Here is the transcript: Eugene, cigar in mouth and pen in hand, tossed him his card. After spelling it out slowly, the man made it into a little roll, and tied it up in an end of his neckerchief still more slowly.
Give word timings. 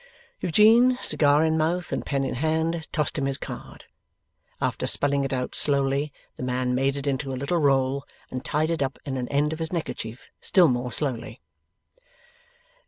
Eugene, 0.39 0.97
cigar 0.99 1.43
in 1.45 1.59
mouth 1.59 1.91
and 1.91 2.03
pen 2.07 2.23
in 2.23 2.33
hand, 2.33 2.87
tossed 2.91 3.19
him 3.19 3.27
his 3.27 3.37
card. 3.37 3.85
After 4.59 4.87
spelling 4.87 5.23
it 5.23 5.31
out 5.31 5.53
slowly, 5.53 6.11
the 6.37 6.41
man 6.41 6.73
made 6.73 6.95
it 6.97 7.05
into 7.05 7.29
a 7.29 7.37
little 7.37 7.59
roll, 7.59 8.07
and 8.31 8.43
tied 8.43 8.71
it 8.71 8.81
up 8.81 8.97
in 9.05 9.15
an 9.15 9.27
end 9.27 9.53
of 9.53 9.59
his 9.59 9.71
neckerchief 9.71 10.31
still 10.41 10.67
more 10.69 10.91
slowly. 10.91 11.39